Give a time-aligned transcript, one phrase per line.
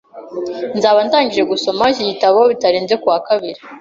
[0.77, 3.59] Nzaba ndangije gusoma iki gitabo bitarenze kuwa kabiri